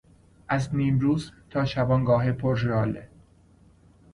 [0.47, 3.09] از نیمروز تا شبانگاه پر ژاله